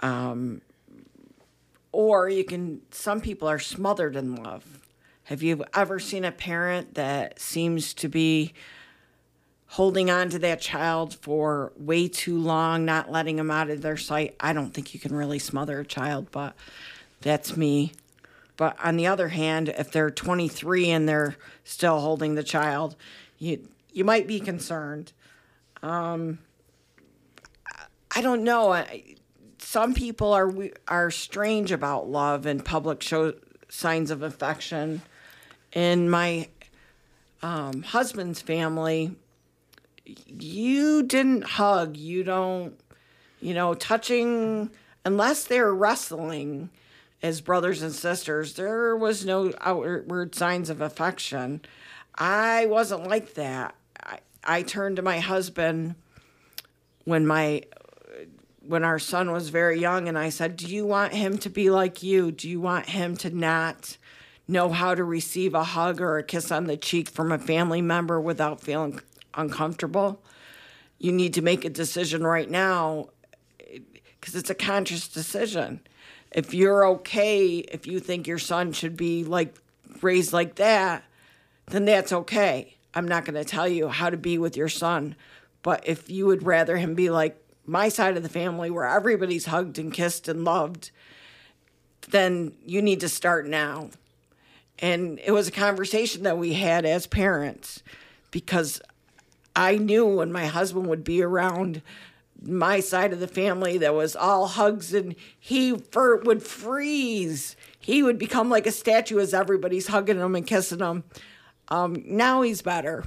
Um, 0.00 0.60
or 1.92 2.28
you 2.28 2.44
can, 2.44 2.82
some 2.90 3.20
people 3.20 3.48
are 3.48 3.58
smothered 3.58 4.16
in 4.16 4.36
love. 4.36 4.80
Have 5.24 5.42
you 5.42 5.64
ever 5.74 5.98
seen 5.98 6.24
a 6.24 6.32
parent 6.32 6.94
that 6.94 7.38
seems 7.40 7.94
to 7.94 8.08
be 8.08 8.52
holding 9.66 10.10
on 10.10 10.28
to 10.30 10.38
that 10.40 10.60
child 10.60 11.14
for 11.14 11.72
way 11.76 12.08
too 12.08 12.36
long, 12.36 12.84
not 12.84 13.12
letting 13.12 13.36
them 13.36 13.50
out 13.50 13.70
of 13.70 13.82
their 13.82 13.96
sight? 13.96 14.34
I 14.40 14.52
don't 14.52 14.74
think 14.74 14.94
you 14.94 14.98
can 14.98 15.14
really 15.14 15.38
smother 15.38 15.80
a 15.80 15.84
child, 15.84 16.28
but 16.32 16.56
that's 17.20 17.56
me. 17.56 17.92
But 18.56 18.76
on 18.84 18.96
the 18.96 19.06
other 19.06 19.28
hand, 19.28 19.70
if 19.70 19.90
they're 19.90 20.10
23 20.10 20.90
and 20.90 21.08
they're 21.08 21.36
still 21.64 22.00
holding 22.00 22.34
the 22.34 22.42
child, 22.42 22.96
you 23.38 23.66
you 23.92 24.04
might 24.04 24.26
be 24.26 24.38
concerned. 24.38 25.12
Um, 25.82 26.38
I 28.14 28.20
don't 28.20 28.44
know. 28.44 28.72
I, 28.72 29.16
some 29.58 29.94
people 29.94 30.32
are 30.32 30.52
are 30.88 31.10
strange 31.10 31.72
about 31.72 32.08
love 32.08 32.44
and 32.44 32.64
public 32.64 33.02
show 33.02 33.34
signs 33.68 34.10
of 34.10 34.22
affection. 34.22 35.02
In 35.72 36.10
my 36.10 36.48
um, 37.42 37.82
husband's 37.82 38.42
family, 38.42 39.16
you 40.04 41.02
didn't 41.02 41.44
hug. 41.44 41.96
You 41.96 42.24
don't, 42.24 42.78
you 43.40 43.54
know, 43.54 43.74
touching 43.74 44.70
unless 45.04 45.44
they're 45.44 45.72
wrestling 45.72 46.70
as 47.22 47.40
brothers 47.40 47.82
and 47.82 47.92
sisters. 47.92 48.54
There 48.54 48.96
was 48.96 49.24
no 49.24 49.52
outward 49.60 50.34
signs 50.34 50.70
of 50.70 50.80
affection. 50.80 51.60
I 52.16 52.66
wasn't 52.66 53.06
like 53.06 53.34
that. 53.34 53.74
I, 54.02 54.18
I 54.44 54.62
turned 54.62 54.96
to 54.96 55.02
my 55.02 55.18
husband 55.18 55.94
when 57.04 57.26
my 57.26 57.62
when 58.60 58.84
our 58.84 58.98
son 58.98 59.32
was 59.32 59.48
very 59.48 59.80
young 59.80 60.08
and 60.08 60.18
I 60.18 60.28
said, 60.28 60.56
"Do 60.56 60.66
you 60.66 60.86
want 60.86 61.14
him 61.14 61.38
to 61.38 61.50
be 61.50 61.70
like 61.70 62.02
you? 62.02 62.30
Do 62.30 62.48
you 62.48 62.60
want 62.60 62.86
him 62.90 63.16
to 63.18 63.30
not 63.30 63.96
know 64.46 64.68
how 64.68 64.94
to 64.94 65.04
receive 65.04 65.54
a 65.54 65.64
hug 65.64 66.00
or 66.00 66.18
a 66.18 66.22
kiss 66.22 66.50
on 66.50 66.66
the 66.66 66.76
cheek 66.76 67.08
from 67.08 67.32
a 67.32 67.38
family 67.38 67.82
member 67.82 68.20
without 68.20 68.60
feeling 68.60 69.00
uncomfortable? 69.34 70.22
You 70.98 71.12
need 71.12 71.34
to 71.34 71.42
make 71.42 71.64
a 71.64 71.70
decision 71.70 72.24
right 72.26 72.50
now 72.50 73.08
because 74.20 74.34
it's 74.34 74.50
a 74.50 74.54
conscious 74.54 75.08
decision. 75.08 75.80
If 76.32 76.54
you're 76.54 76.86
okay, 76.86 77.58
if 77.58 77.86
you 77.86 78.00
think 78.00 78.26
your 78.26 78.38
son 78.38 78.72
should 78.72 78.96
be 78.96 79.24
like 79.24 79.56
raised 80.02 80.32
like 80.32 80.56
that, 80.56 81.04
then 81.66 81.84
that's 81.84 82.12
okay. 82.12 82.76
I'm 82.94 83.06
not 83.06 83.24
going 83.24 83.34
to 83.34 83.44
tell 83.44 83.68
you 83.68 83.88
how 83.88 84.10
to 84.10 84.16
be 84.16 84.38
with 84.38 84.56
your 84.56 84.68
son, 84.68 85.16
but 85.62 85.86
if 85.86 86.10
you 86.10 86.26
would 86.26 86.42
rather 86.42 86.76
him 86.76 86.94
be 86.94 87.10
like 87.10 87.40
my 87.66 87.88
side 87.88 88.16
of 88.16 88.22
the 88.22 88.28
family 88.28 88.70
where 88.70 88.86
everybody's 88.86 89.46
hugged 89.46 89.78
and 89.78 89.92
kissed 89.92 90.28
and 90.28 90.44
loved, 90.44 90.90
then 92.10 92.52
you 92.64 92.82
need 92.82 93.00
to 93.00 93.08
start 93.08 93.46
now. 93.46 93.90
And 94.78 95.20
it 95.24 95.32
was 95.32 95.48
a 95.48 95.52
conversation 95.52 96.22
that 96.22 96.38
we 96.38 96.54
had 96.54 96.84
as 96.84 97.06
parents 97.06 97.82
because 98.30 98.80
I 99.54 99.76
knew 99.76 100.06
when 100.06 100.32
my 100.32 100.46
husband 100.46 100.86
would 100.86 101.04
be 101.04 101.22
around 101.22 101.82
my 102.42 102.80
side 102.80 103.12
of 103.12 103.20
the 103.20 103.28
family 103.28 103.78
that 103.78 103.94
was 103.94 104.16
all 104.16 104.46
hugs 104.46 104.94
and 104.94 105.14
he 105.38 105.76
for, 105.76 106.16
would 106.18 106.42
freeze. 106.42 107.56
He 107.78 108.02
would 108.02 108.18
become 108.18 108.48
like 108.48 108.66
a 108.66 108.72
statue 108.72 109.18
as 109.18 109.34
everybody's 109.34 109.88
hugging 109.88 110.18
him 110.18 110.34
and 110.34 110.46
kissing 110.46 110.80
him. 110.80 111.04
Um, 111.68 112.02
now 112.06 112.42
he's 112.42 112.62
better 112.62 113.04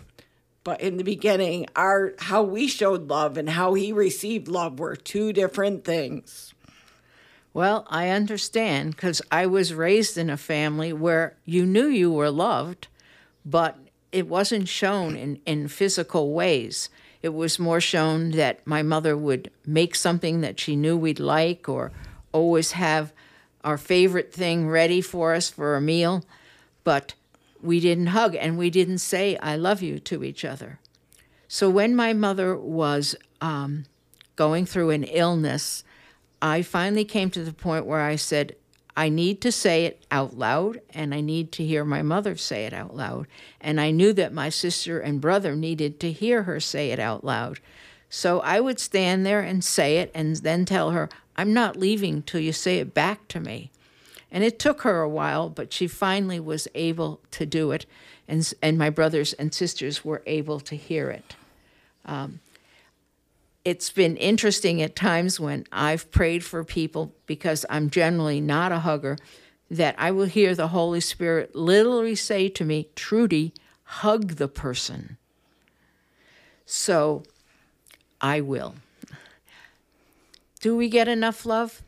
but 0.63 0.81
in 0.81 0.97
the 0.97 1.03
beginning 1.03 1.65
our 1.75 2.13
how 2.19 2.41
we 2.41 2.67
showed 2.67 3.09
love 3.09 3.37
and 3.37 3.49
how 3.49 3.73
he 3.73 3.91
received 3.91 4.47
love 4.47 4.79
were 4.79 4.95
two 4.95 5.33
different 5.33 5.83
things 5.83 6.53
well 7.53 7.85
i 7.89 8.09
understand 8.09 8.91
because 8.91 9.21
i 9.31 9.45
was 9.45 9.73
raised 9.73 10.17
in 10.17 10.29
a 10.29 10.37
family 10.37 10.93
where 10.93 11.35
you 11.45 11.65
knew 11.65 11.87
you 11.87 12.11
were 12.11 12.31
loved 12.31 12.87
but 13.45 13.77
it 14.11 14.27
wasn't 14.27 14.67
shown 14.67 15.15
in, 15.15 15.39
in 15.45 15.67
physical 15.67 16.33
ways 16.33 16.89
it 17.23 17.33
was 17.33 17.57
more 17.57 17.81
shown 17.81 18.31
that 18.31 18.65
my 18.67 18.83
mother 18.83 19.17
would 19.17 19.49
make 19.65 19.95
something 19.95 20.41
that 20.41 20.59
she 20.59 20.75
knew 20.75 20.95
we'd 20.95 21.19
like 21.19 21.67
or 21.67 21.91
always 22.31 22.73
have 22.73 23.11
our 23.63 23.77
favorite 23.77 24.31
thing 24.31 24.67
ready 24.67 25.01
for 25.01 25.33
us 25.33 25.49
for 25.49 25.75
a 25.75 25.81
meal 25.81 26.23
but 26.83 27.13
we 27.61 27.79
didn't 27.79 28.07
hug 28.07 28.35
and 28.35 28.57
we 28.57 28.69
didn't 28.69 28.99
say, 28.99 29.37
I 29.37 29.55
love 29.55 29.81
you 29.81 29.99
to 29.99 30.23
each 30.23 30.43
other. 30.43 30.79
So 31.47 31.69
when 31.69 31.95
my 31.95 32.13
mother 32.13 32.57
was 32.57 33.15
um, 33.41 33.85
going 34.35 34.65
through 34.65 34.89
an 34.89 35.03
illness, 35.05 35.83
I 36.41 36.61
finally 36.61 37.05
came 37.05 37.29
to 37.31 37.43
the 37.43 37.53
point 37.53 37.85
where 37.85 38.01
I 38.01 38.17
said, 38.17 38.55
I 38.95 39.09
need 39.09 39.41
to 39.41 39.51
say 39.51 39.85
it 39.85 40.05
out 40.11 40.37
loud 40.37 40.81
and 40.93 41.13
I 41.13 41.21
need 41.21 41.51
to 41.53 41.65
hear 41.65 41.83
my 41.83 42.01
mother 42.01 42.35
say 42.35 42.65
it 42.65 42.73
out 42.73 42.95
loud. 42.95 43.27
And 43.59 43.81
I 43.81 43.91
knew 43.91 44.13
that 44.13 44.33
my 44.33 44.49
sister 44.49 44.99
and 44.99 45.19
brother 45.21 45.55
needed 45.55 45.99
to 46.01 46.11
hear 46.11 46.43
her 46.43 46.59
say 46.59 46.91
it 46.91 46.99
out 46.99 47.23
loud. 47.23 47.59
So 48.09 48.41
I 48.41 48.59
would 48.59 48.79
stand 48.79 49.25
there 49.25 49.41
and 49.41 49.63
say 49.63 49.97
it 49.97 50.11
and 50.13 50.35
then 50.37 50.65
tell 50.65 50.91
her, 50.91 51.09
I'm 51.35 51.53
not 51.53 51.77
leaving 51.77 52.21
till 52.21 52.41
you 52.41 52.53
say 52.53 52.77
it 52.77 52.93
back 52.93 53.27
to 53.29 53.39
me. 53.39 53.71
And 54.31 54.43
it 54.43 54.59
took 54.59 54.81
her 54.81 55.01
a 55.01 55.09
while, 55.09 55.49
but 55.49 55.73
she 55.73 55.87
finally 55.87 56.39
was 56.39 56.67
able 56.75 57.19
to 57.31 57.45
do 57.45 57.71
it, 57.71 57.85
and, 58.27 58.51
and 58.61 58.77
my 58.77 58.89
brothers 58.89 59.33
and 59.33 59.53
sisters 59.53 60.03
were 60.03 60.23
able 60.25 60.59
to 60.61 60.75
hear 60.75 61.09
it. 61.11 61.35
Um, 62.05 62.39
it's 63.65 63.91
been 63.91 64.17
interesting 64.17 64.81
at 64.81 64.95
times 64.95 65.39
when 65.39 65.65
I've 65.71 66.11
prayed 66.11 66.43
for 66.43 66.63
people 66.63 67.13
because 67.25 67.65
I'm 67.69 67.89
generally 67.89 68.41
not 68.41 68.71
a 68.71 68.79
hugger 68.79 69.17
that 69.71 69.95
I 69.97 70.11
will 70.11 70.25
hear 70.25 70.53
the 70.53 70.67
Holy 70.69 70.99
Spirit 70.99 71.55
literally 71.55 72.15
say 72.15 72.49
to 72.49 72.65
me, 72.65 72.89
Trudy, 72.95 73.53
hug 73.83 74.33
the 74.33 74.47
person. 74.47 75.17
So 76.65 77.23
I 78.19 78.41
will. 78.41 78.75
Do 80.59 80.75
we 80.75 80.89
get 80.89 81.07
enough 81.07 81.45
love? 81.45 81.81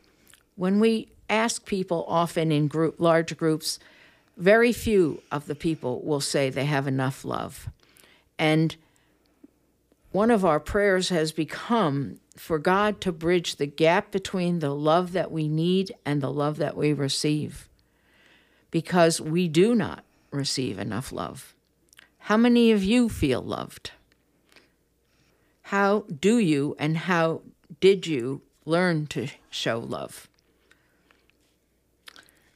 When 0.54 0.80
we 0.80 1.08
ask 1.28 1.64
people 1.66 2.04
often 2.08 2.50
in 2.50 2.68
group, 2.68 2.96
large 2.98 3.36
groups, 3.36 3.78
very 4.36 4.72
few 4.72 5.22
of 5.30 5.46
the 5.46 5.54
people 5.54 6.00
will 6.02 6.20
say 6.20 6.50
they 6.50 6.64
have 6.64 6.86
enough 6.86 7.24
love. 7.24 7.68
And 8.38 8.76
one 10.16 10.30
of 10.30 10.46
our 10.46 10.58
prayers 10.58 11.10
has 11.10 11.30
become 11.30 12.18
for 12.38 12.58
God 12.58 13.02
to 13.02 13.12
bridge 13.12 13.56
the 13.56 13.66
gap 13.66 14.10
between 14.10 14.60
the 14.60 14.74
love 14.74 15.12
that 15.12 15.30
we 15.30 15.46
need 15.46 15.94
and 16.06 16.22
the 16.22 16.32
love 16.32 16.56
that 16.56 16.74
we 16.74 16.94
receive. 16.94 17.68
Because 18.70 19.20
we 19.20 19.46
do 19.46 19.74
not 19.74 20.04
receive 20.30 20.78
enough 20.78 21.12
love. 21.12 21.54
How 22.16 22.38
many 22.38 22.72
of 22.72 22.82
you 22.82 23.10
feel 23.10 23.42
loved? 23.42 23.90
How 25.64 26.06
do 26.08 26.38
you 26.38 26.74
and 26.78 26.96
how 26.96 27.42
did 27.80 28.06
you 28.06 28.40
learn 28.64 29.08
to 29.08 29.28
show 29.50 29.78
love? 29.78 30.30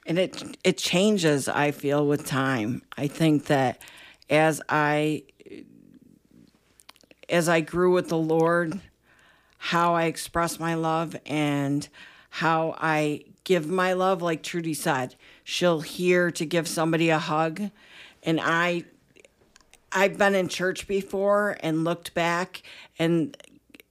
and 0.06 0.18
it 0.18 0.56
it 0.64 0.78
changes 0.78 1.46
i 1.46 1.70
feel 1.70 2.06
with 2.06 2.24
time 2.24 2.80
i 2.96 3.06
think 3.06 3.44
that 3.46 3.82
as 4.30 4.62
i 4.70 5.22
as 7.30 7.48
i 7.48 7.60
grew 7.60 7.92
with 7.92 8.08
the 8.08 8.18
lord 8.18 8.80
how 9.58 9.94
i 9.94 10.04
express 10.04 10.58
my 10.58 10.74
love 10.74 11.16
and 11.26 11.88
how 12.30 12.74
i 12.78 13.22
give 13.44 13.68
my 13.68 13.92
love 13.92 14.20
like 14.22 14.42
trudy 14.42 14.74
said 14.74 15.14
she'll 15.44 15.80
hear 15.80 16.30
to 16.30 16.44
give 16.44 16.68
somebody 16.68 17.08
a 17.08 17.18
hug 17.18 17.62
and 18.22 18.40
i 18.42 18.84
i've 19.92 20.18
been 20.18 20.34
in 20.34 20.48
church 20.48 20.86
before 20.86 21.56
and 21.60 21.84
looked 21.84 22.12
back 22.14 22.62
and 22.98 23.36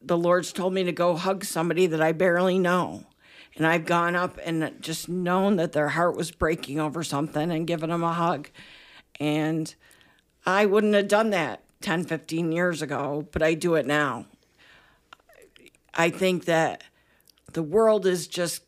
the 0.01 0.17
lord's 0.17 0.53
told 0.53 0.73
me 0.73 0.83
to 0.83 0.91
go 0.91 1.15
hug 1.15 1.43
somebody 1.43 1.87
that 1.87 2.01
i 2.01 2.11
barely 2.11 2.59
know 2.59 3.03
and 3.59 3.67
I've 3.67 3.85
gone 3.85 4.15
up 4.15 4.39
and 4.43 4.73
just 4.79 5.09
known 5.09 5.57
that 5.57 5.73
their 5.73 5.89
heart 5.89 6.15
was 6.15 6.31
breaking 6.31 6.79
over 6.79 7.03
something 7.03 7.51
and 7.51 7.67
given 7.67 7.89
them 7.89 8.03
a 8.03 8.13
hug. 8.13 8.49
And 9.19 9.75
I 10.45 10.65
wouldn't 10.65 10.93
have 10.93 11.09
done 11.09 11.31
that 11.31 11.61
10, 11.81 12.03
15 12.03 12.51
years 12.51 12.81
ago, 12.81 13.27
but 13.31 13.41
I 13.41 13.53
do 13.53 13.75
it 13.75 13.85
now. 13.85 14.25
I 15.93 16.09
think 16.09 16.45
that 16.45 16.83
the 17.53 17.63
world 17.63 18.05
is 18.05 18.27
just 18.27 18.63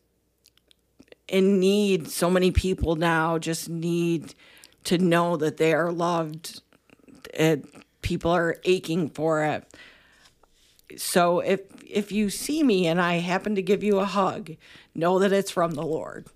in 1.27 1.60
need. 1.60 2.10
So 2.10 2.30
many 2.30 2.51
people 2.51 2.96
now 2.96 3.38
just 3.38 3.70
need 3.70 4.34
to 4.86 4.98
know 4.98 5.36
that 5.38 5.58
they 5.58 5.74
are 5.74 5.91
loved. 5.91 6.62
It, 7.34 7.65
people 8.01 8.32
are 8.32 8.58
aching 8.63 9.10
for 9.10 9.44
it. 9.44 9.65
So 10.98 11.39
if 11.39 11.62
if 11.86 12.12
you 12.12 12.30
see 12.30 12.63
me 12.63 12.88
and 12.88 13.01
I 13.01 13.15
happen 13.15 13.56
to 13.56 13.62
give 13.62 13.84
you 13.84 14.00
a 14.00 14.06
hug, 14.06 14.51
know 14.96 15.20
that 15.20 15.34
it's 15.34 15.51
from 15.51 15.72
the 15.72 15.86
Lord. 15.86 16.27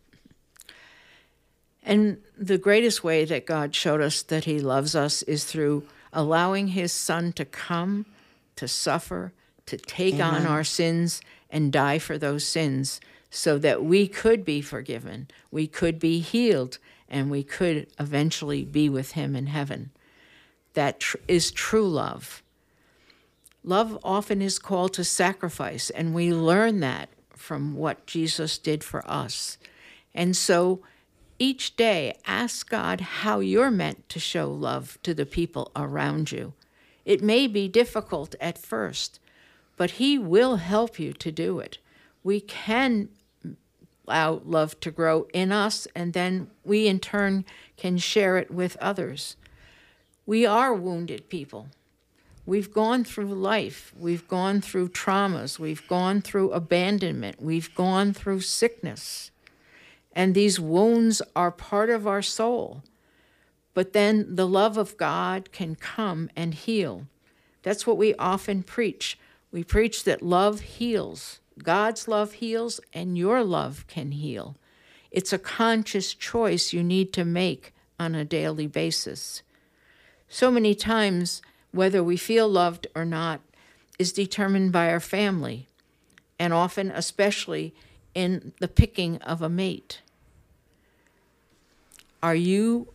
And 1.83 2.17
the 2.37 2.57
greatest 2.57 3.03
way 3.03 3.25
that 3.25 3.45
God 3.45 3.75
showed 3.75 4.01
us 4.01 4.21
that 4.23 4.45
He 4.45 4.59
loves 4.59 4.95
us 4.95 5.21
is 5.23 5.45
through 5.45 5.87
allowing 6.15 6.69
His 6.69 6.91
Son 6.91 7.31
to 7.33 7.45
come, 7.45 8.07
to 8.55 8.67
suffer, 8.67 9.33
to 9.67 9.77
take 9.77 10.15
Amen. 10.15 10.33
on 10.33 10.45
our 10.47 10.63
sins 10.63 11.21
and 11.49 11.71
die 11.71 11.99
for 11.99 12.17
those 12.17 12.45
sins 12.45 12.99
so 13.29 13.57
that 13.57 13.83
we 13.83 14.07
could 14.07 14.45
be 14.45 14.61
forgiven, 14.61 15.27
we 15.51 15.67
could 15.67 15.99
be 15.99 16.19
healed, 16.19 16.77
and 17.09 17.29
we 17.29 17.43
could 17.43 17.87
eventually 17.99 18.63
be 18.63 18.87
with 18.89 19.11
Him 19.11 19.35
in 19.35 19.47
heaven. 19.47 19.91
That 20.73 21.01
tr- 21.01 21.17
is 21.27 21.51
true 21.51 21.87
love. 21.87 22.41
Love 23.63 23.99
often 24.03 24.41
is 24.41 24.57
called 24.57 24.93
to 24.93 25.03
sacrifice, 25.03 25.89
and 25.89 26.13
we 26.13 26.33
learn 26.33 26.79
that 26.79 27.09
from 27.35 27.75
what 27.75 28.05
Jesus 28.05 28.57
did 28.57 28.83
for 28.83 29.05
us. 29.09 29.57
And 30.13 30.35
so 30.35 30.81
each 31.37 31.75
day, 31.75 32.17
ask 32.25 32.69
God 32.69 33.01
how 33.01 33.39
you're 33.39 33.71
meant 33.71 34.07
to 34.09 34.19
show 34.19 34.49
love 34.49 34.97
to 35.03 35.13
the 35.13 35.25
people 35.25 35.71
around 35.75 36.31
you. 36.31 36.53
It 37.03 37.21
may 37.21 37.47
be 37.47 37.67
difficult 37.67 38.35
at 38.39 38.57
first, 38.57 39.19
but 39.75 39.91
He 39.91 40.17
will 40.17 40.55
help 40.57 40.97
you 40.99 41.13
to 41.13 41.31
do 41.31 41.59
it. 41.59 41.77
We 42.23 42.39
can 42.39 43.09
allow 44.07 44.41
love 44.45 44.79
to 44.79 44.91
grow 44.91 45.27
in 45.33 45.51
us, 45.51 45.87
and 45.95 46.13
then 46.13 46.49
we 46.63 46.87
in 46.87 46.99
turn 46.99 47.43
can 47.75 47.97
share 47.97 48.37
it 48.37 48.49
with 48.49 48.77
others. 48.77 49.35
We 50.25 50.45
are 50.45 50.73
wounded 50.73 51.29
people. 51.29 51.67
We've 52.45 52.71
gone 52.71 53.03
through 53.03 53.33
life. 53.33 53.93
We've 53.97 54.27
gone 54.27 54.61
through 54.61 54.89
traumas. 54.89 55.59
We've 55.59 55.87
gone 55.87 56.21
through 56.21 56.51
abandonment. 56.51 57.41
We've 57.41 57.73
gone 57.75 58.13
through 58.13 58.41
sickness. 58.41 59.31
And 60.15 60.33
these 60.33 60.59
wounds 60.59 61.21
are 61.35 61.51
part 61.51 61.89
of 61.89 62.07
our 62.07 62.21
soul. 62.21 62.83
But 63.73 63.91
then 63.91 64.35
the 64.35 64.47
love 64.47 64.77
of 64.77 64.95
God 64.95 65.51
can 65.51 65.75
come 65.75 66.29
and 66.35 66.53
heal. 66.53 67.07
That's 67.63 67.85
what 67.85 67.97
we 67.97 68.15
often 68.15 68.63
preach. 68.63 69.19
We 69.51 69.63
preach 69.63 70.05
that 70.05 70.21
love 70.21 70.61
heals. 70.61 71.41
God's 71.61 72.07
love 72.07 72.33
heals, 72.33 72.79
and 72.93 73.17
your 73.17 73.43
love 73.43 73.85
can 73.87 74.11
heal. 74.11 74.55
It's 75.11 75.33
a 75.33 75.39
conscious 75.39 76.13
choice 76.13 76.73
you 76.73 76.83
need 76.83 77.13
to 77.13 77.25
make 77.25 77.73
on 77.99 78.15
a 78.15 78.25
daily 78.25 78.67
basis. 78.67 79.41
So 80.27 80.51
many 80.51 80.75
times, 80.75 81.41
whether 81.71 82.03
we 82.03 82.17
feel 82.17 82.47
loved 82.47 82.87
or 82.95 83.05
not 83.05 83.41
is 83.97 84.11
determined 84.11 84.71
by 84.71 84.89
our 84.91 84.99
family, 84.99 85.67
and 86.37 86.53
often, 86.53 86.91
especially, 86.91 87.73
in 88.13 88.53
the 88.59 88.67
picking 88.67 89.17
of 89.21 89.41
a 89.41 89.49
mate. 89.49 90.01
Are 92.25 92.33
you 92.33 92.87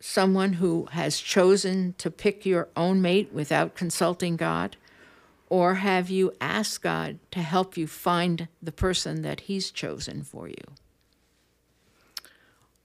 someone 0.00 0.54
who 0.54 0.86
has 0.92 1.20
chosen 1.20 1.94
to 1.98 2.10
pick 2.10 2.46
your 2.46 2.68
own 2.74 3.02
mate 3.02 3.30
without 3.30 3.74
consulting 3.74 4.36
God? 4.36 4.78
Or 5.50 5.74
have 5.74 6.08
you 6.08 6.32
asked 6.40 6.80
God 6.80 7.18
to 7.32 7.42
help 7.42 7.76
you 7.76 7.86
find 7.86 8.48
the 8.62 8.72
person 8.72 9.20
that 9.20 9.40
He's 9.40 9.70
chosen 9.70 10.22
for 10.22 10.48
you? 10.48 10.64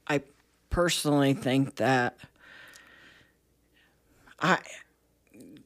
I 0.08 0.24
personally 0.70 1.34
think 1.34 1.78
that 1.78 2.18
I 4.42 4.60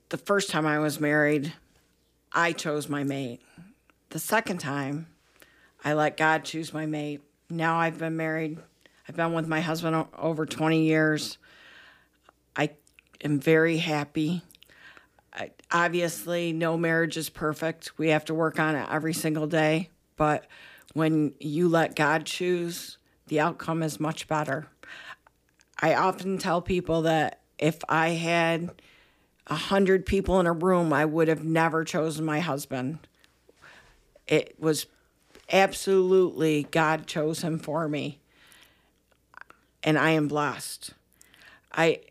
the 0.10 0.20
first 0.20 0.52
time 0.52 0.68
I 0.68 0.78
was 0.78 1.00
married, 1.00 1.52
I 2.32 2.52
chose 2.52 2.88
my 2.88 3.04
mate. 3.04 3.42
The 4.12 4.20
second 4.20 4.60
time, 4.60 5.08
I 5.84 5.94
let 5.94 6.16
God 6.16 6.46
choose 6.46 6.76
my 6.76 6.86
mate. 6.86 7.22
Now 7.50 7.78
I've 7.80 7.98
been 7.98 8.16
married. 8.16 8.60
I've 9.08 9.16
been 9.16 9.34
with 9.34 9.48
my 9.48 9.62
husband 9.62 10.08
over 10.18 10.46
20 10.46 10.84
years. 10.84 11.38
I 12.56 12.72
am 13.24 13.40
very 13.40 13.78
happy. 13.78 14.42
I, 15.32 15.52
obviously, 15.72 16.54
no 16.54 16.78
marriage 16.78 17.18
is 17.18 17.30
perfect. 17.30 17.98
We 17.98 18.10
have 18.10 18.26
to 18.26 18.34
work 18.34 18.60
on 18.60 18.76
it 18.76 18.88
every 18.90 19.14
single 19.14 19.48
day. 19.48 19.90
But 20.16 20.48
when 20.94 21.34
you 21.40 21.68
let 21.68 21.96
God 21.96 22.26
choose, 22.26 22.98
the 23.28 23.40
outcome 23.40 23.84
is 23.84 24.00
much 24.00 24.28
better. 24.28 24.68
I 25.80 25.94
often 25.94 26.38
tell 26.38 26.62
people 26.62 27.04
that 27.04 27.42
if 27.60 27.80
I 27.88 28.10
had 28.10 28.82
a 29.48 29.56
hundred 29.56 30.06
people 30.06 30.40
in 30.40 30.48
a 30.48 30.54
room, 30.54 30.94
I 30.94 31.06
would 31.06 31.28
have 31.28 31.44
never 31.44 31.84
chosen 31.84 32.26
my 32.26 32.40
husband. 32.40 33.00
It 34.26 34.56
was 34.60 34.88
absolutely 35.52 36.64
God 36.72 37.06
chose 37.06 37.42
him 37.42 37.60
for 37.60 37.88
me. 37.88 38.20
And 39.86 39.98
I 39.98 40.12
am 40.12 40.28
blessed. 40.28 40.92
I 41.72 42.02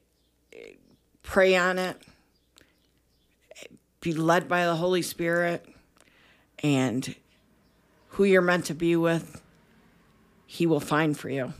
pray 1.23 1.57
on 1.57 1.79
it, 1.79 2.01
be 4.01 4.15
led 4.15 4.49
by 4.49 4.65
the 4.65 4.77
Holy 4.77 5.03
Spirit, 5.03 5.67
and 6.63 7.15
who 8.09 8.25
you're 8.25 8.41
meant 8.41 8.67
to 8.67 8.75
be 8.75 8.95
with, 8.95 9.43
He 10.47 10.67
will 10.67 10.81
find 10.81 11.19
for 11.19 11.29
you. 11.29 11.53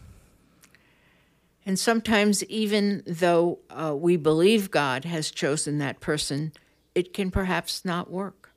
And 1.67 1.79
sometimes, 1.79 2.45
even 2.45 3.03
though 3.07 3.59
uh, 3.71 3.95
we 3.97 4.17
believe 4.17 4.71
God 4.71 5.05
has 5.07 5.31
chosen 5.31 5.79
that 5.79 5.99
person, 5.99 6.53
it 6.95 7.13
can 7.13 7.31
perhaps 7.31 7.85
not 7.85 8.11
work. 8.11 8.53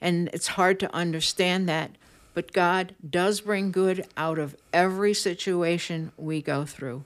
And 0.00 0.28
it's 0.32 0.48
hard 0.48 0.78
to 0.80 0.94
understand 0.94 1.68
that, 1.68 1.92
but 2.34 2.52
God 2.52 2.94
does 3.08 3.40
bring 3.40 3.72
good 3.72 4.06
out 4.16 4.38
of 4.38 4.56
every 4.72 5.14
situation 5.14 6.12
we 6.16 6.40
go 6.40 6.64
through. 6.64 7.04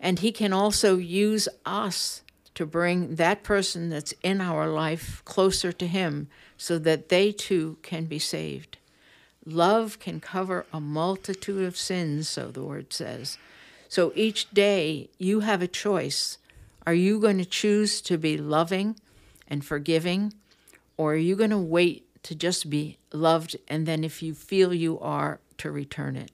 And 0.00 0.18
He 0.18 0.32
can 0.32 0.52
also 0.52 0.96
use 0.96 1.48
us 1.64 2.22
to 2.54 2.66
bring 2.66 3.16
that 3.16 3.42
person 3.42 3.90
that's 3.90 4.14
in 4.22 4.40
our 4.40 4.68
life 4.68 5.22
closer 5.24 5.72
to 5.72 5.86
Him 5.86 6.28
so 6.56 6.78
that 6.78 7.08
they 7.08 7.32
too 7.32 7.78
can 7.82 8.04
be 8.04 8.18
saved. 8.18 8.78
Love 9.44 9.98
can 9.98 10.20
cover 10.20 10.64
a 10.72 10.80
multitude 10.80 11.64
of 11.64 11.76
sins, 11.76 12.28
so 12.28 12.50
the 12.50 12.62
word 12.62 12.92
says. 12.92 13.36
So 13.88 14.12
each 14.14 14.50
day 14.50 15.10
you 15.18 15.40
have 15.40 15.60
a 15.60 15.68
choice. 15.68 16.38
Are 16.86 16.94
you 16.94 17.20
going 17.20 17.38
to 17.38 17.44
choose 17.44 18.00
to 18.02 18.16
be 18.16 18.38
loving 18.38 18.96
and 19.48 19.64
forgiving, 19.64 20.32
or 20.96 21.12
are 21.12 21.18
you 21.18 21.36
going 21.36 21.50
to 21.50 21.58
wait 21.58 22.03
to 22.24 22.34
just 22.34 22.68
be 22.68 22.98
loved 23.12 23.56
and 23.68 23.86
then, 23.86 24.02
if 24.02 24.22
you 24.22 24.34
feel 24.34 24.74
you 24.74 24.98
are, 24.98 25.40
to 25.58 25.70
return 25.70 26.16
it? 26.16 26.32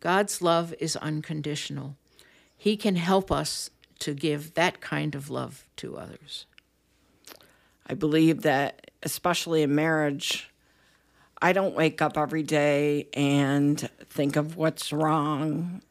God's 0.00 0.42
love 0.42 0.74
is 0.80 0.96
unconditional. 0.96 1.96
He 2.56 2.76
can 2.76 2.96
help 2.96 3.30
us 3.30 3.70
to 4.00 4.14
give 4.14 4.54
that 4.54 4.80
kind 4.80 5.14
of 5.14 5.30
love 5.30 5.64
to 5.76 5.96
others. 5.96 6.46
I 7.86 7.94
believe 7.94 8.42
that, 8.42 8.90
especially 9.02 9.62
in 9.62 9.74
marriage, 9.74 10.50
I 11.40 11.52
don't 11.52 11.74
wake 11.74 12.00
up 12.00 12.16
every 12.16 12.42
day 12.42 13.08
and 13.14 13.78
think 14.08 14.36
of 14.36 14.56
what's 14.56 14.92
wrong 14.92 15.82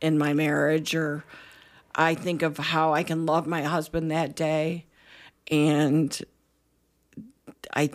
in 0.00 0.18
my 0.18 0.32
marriage 0.32 0.94
or 0.94 1.24
I 1.94 2.14
think 2.14 2.42
of 2.42 2.58
how 2.58 2.94
I 2.94 3.02
can 3.02 3.26
love 3.26 3.46
my 3.46 3.62
husband 3.62 4.10
that 4.10 4.36
day 4.36 4.86
and 5.50 6.16
I 7.74 7.90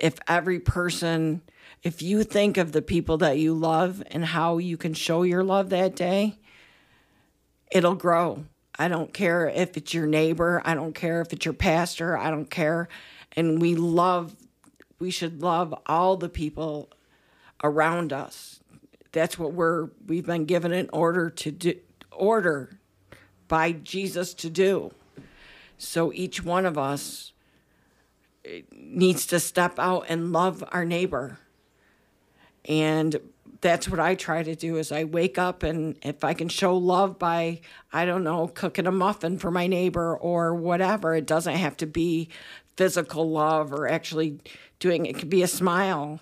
if 0.00 0.18
every 0.28 0.60
person 0.60 1.42
if 1.82 2.00
you 2.00 2.22
think 2.22 2.56
of 2.56 2.72
the 2.72 2.82
people 2.82 3.18
that 3.18 3.38
you 3.38 3.54
love 3.54 4.02
and 4.10 4.24
how 4.24 4.58
you 4.58 4.76
can 4.76 4.94
show 4.94 5.22
your 5.22 5.44
love 5.44 5.70
that 5.70 5.94
day 5.94 6.38
it'll 7.70 7.94
grow. 7.94 8.44
I 8.76 8.88
don't 8.88 9.12
care 9.12 9.48
if 9.48 9.76
it's 9.76 9.94
your 9.94 10.06
neighbor, 10.06 10.62
I 10.64 10.74
don't 10.74 10.94
care 10.94 11.20
if 11.20 11.32
it's 11.32 11.44
your 11.44 11.54
pastor, 11.54 12.16
I 12.16 12.30
don't 12.30 12.50
care 12.50 12.88
and 13.36 13.60
we 13.60 13.74
love 13.74 14.34
we 14.98 15.10
should 15.10 15.42
love 15.42 15.74
all 15.86 16.16
the 16.16 16.28
people 16.28 16.90
around 17.62 18.12
us 18.12 18.60
that's 19.14 19.38
what 19.38 19.52
we're 19.52 19.90
we've 20.06 20.26
been 20.26 20.44
given 20.44 20.72
an 20.72 20.90
order 20.92 21.30
to 21.30 21.50
do 21.50 21.74
order 22.10 22.78
by 23.48 23.72
Jesus 23.72 24.34
to 24.34 24.50
do. 24.50 24.92
So 25.78 26.12
each 26.12 26.42
one 26.42 26.66
of 26.66 26.78
us 26.78 27.32
needs 28.72 29.26
to 29.26 29.40
step 29.40 29.78
out 29.78 30.06
and 30.08 30.32
love 30.32 30.64
our 30.72 30.84
neighbor. 30.84 31.38
And 32.66 33.18
that's 33.60 33.88
what 33.88 34.00
I 34.00 34.14
try 34.14 34.42
to 34.42 34.54
do 34.54 34.76
is 34.76 34.92
I 34.92 35.04
wake 35.04 35.38
up 35.38 35.62
and 35.62 35.96
if 36.02 36.24
I 36.24 36.34
can 36.34 36.48
show 36.48 36.76
love 36.76 37.18
by 37.18 37.60
I 37.92 38.04
don't 38.04 38.24
know 38.24 38.48
cooking 38.48 38.86
a 38.86 38.92
muffin 38.92 39.38
for 39.38 39.50
my 39.50 39.66
neighbor 39.66 40.16
or 40.16 40.54
whatever 40.54 41.14
it 41.14 41.26
doesn't 41.26 41.54
have 41.54 41.76
to 41.78 41.86
be 41.86 42.28
physical 42.76 43.30
love 43.30 43.72
or 43.72 43.88
actually 43.88 44.38
doing 44.80 45.06
it 45.06 45.18
could 45.18 45.30
be 45.30 45.42
a 45.42 45.48
smile 45.48 46.20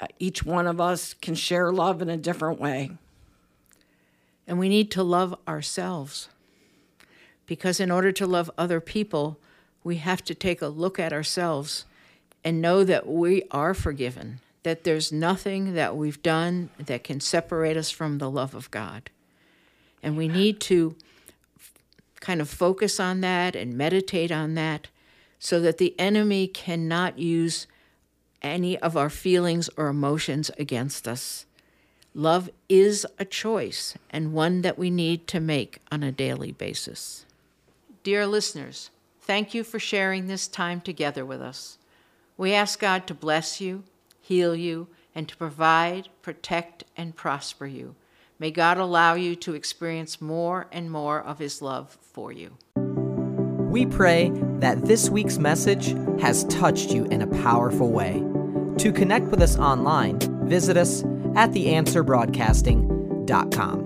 uh, 0.00 0.06
each 0.18 0.44
one 0.44 0.66
of 0.66 0.80
us 0.80 1.14
can 1.14 1.34
share 1.34 1.72
love 1.72 2.02
in 2.02 2.08
a 2.08 2.16
different 2.16 2.60
way. 2.60 2.90
And 4.46 4.58
we 4.58 4.68
need 4.68 4.90
to 4.92 5.02
love 5.02 5.34
ourselves 5.48 6.28
Because 7.46 7.80
in 7.80 7.90
order 7.90 8.12
to 8.12 8.26
love 8.26 8.50
other 8.58 8.80
people, 8.80 9.38
we 9.86 9.98
have 9.98 10.24
to 10.24 10.34
take 10.34 10.60
a 10.60 10.66
look 10.66 10.98
at 10.98 11.12
ourselves 11.12 11.84
and 12.42 12.60
know 12.60 12.82
that 12.82 13.06
we 13.06 13.44
are 13.52 13.72
forgiven, 13.72 14.40
that 14.64 14.82
there's 14.82 15.12
nothing 15.12 15.74
that 15.74 15.96
we've 15.96 16.20
done 16.24 16.68
that 16.76 17.04
can 17.04 17.20
separate 17.20 17.76
us 17.76 17.88
from 17.88 18.18
the 18.18 18.28
love 18.28 18.52
of 18.52 18.68
God. 18.72 19.10
And 20.02 20.16
we 20.16 20.26
need 20.26 20.58
to 20.62 20.96
kind 22.18 22.40
of 22.40 22.50
focus 22.50 22.98
on 22.98 23.20
that 23.20 23.54
and 23.54 23.78
meditate 23.78 24.32
on 24.32 24.54
that 24.54 24.88
so 25.38 25.60
that 25.60 25.78
the 25.78 25.94
enemy 26.00 26.48
cannot 26.48 27.16
use 27.16 27.68
any 28.42 28.76
of 28.78 28.96
our 28.96 29.08
feelings 29.08 29.70
or 29.76 29.86
emotions 29.86 30.50
against 30.58 31.06
us. 31.06 31.46
Love 32.12 32.50
is 32.68 33.06
a 33.20 33.24
choice 33.24 33.96
and 34.10 34.32
one 34.32 34.62
that 34.62 34.76
we 34.76 34.90
need 34.90 35.28
to 35.28 35.38
make 35.38 35.78
on 35.92 36.02
a 36.02 36.10
daily 36.10 36.50
basis. 36.50 37.24
Dear 38.02 38.26
listeners, 38.26 38.90
thank 39.26 39.54
you 39.54 39.64
for 39.64 39.78
sharing 39.78 40.26
this 40.26 40.48
time 40.48 40.80
together 40.80 41.24
with 41.24 41.42
us. 41.42 41.78
We 42.36 42.52
ask 42.54 42.78
God 42.78 43.06
to 43.06 43.14
bless 43.14 43.58
you, 43.60 43.84
heal 44.20 44.54
you, 44.54 44.88
and 45.14 45.26
to 45.28 45.36
provide, 45.36 46.08
protect, 46.22 46.84
and 46.96 47.16
prosper 47.16 47.66
you. 47.66 47.94
May 48.38 48.50
God 48.50 48.76
allow 48.78 49.14
you 49.14 49.34
to 49.36 49.54
experience 49.54 50.20
more 50.20 50.66
and 50.70 50.90
more 50.90 51.22
of 51.22 51.38
His 51.38 51.62
love 51.62 51.96
for 52.00 52.32
you. 52.32 52.58
We 52.76 53.86
pray 53.86 54.30
that 54.60 54.84
this 54.84 55.08
week's 55.10 55.38
message 55.38 55.96
has 56.20 56.44
touched 56.44 56.90
you 56.90 57.06
in 57.06 57.22
a 57.22 57.26
powerful 57.26 57.90
way. 57.90 58.22
To 58.78 58.92
connect 58.92 59.26
with 59.26 59.42
us 59.42 59.58
online, 59.58 60.20
visit 60.46 60.76
us 60.76 61.02
at 61.34 61.50
theanswerbroadcasting.com. 61.52 63.85